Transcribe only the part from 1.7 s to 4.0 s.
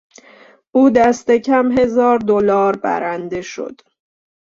هزار دلار برنده شد.